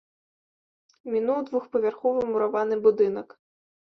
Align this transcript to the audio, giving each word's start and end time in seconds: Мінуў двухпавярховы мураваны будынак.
Мінуў 1.15 1.43
двухпавярховы 1.51 2.21
мураваны 2.31 2.75
будынак. 2.87 3.27